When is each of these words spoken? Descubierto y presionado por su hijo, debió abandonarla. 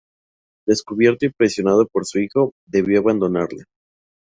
Descubierto 0.65 1.27
y 1.27 1.29
presionado 1.29 1.85
por 1.87 2.07
su 2.07 2.17
hijo, 2.17 2.53
debió 2.65 3.01
abandonarla. 3.01 3.65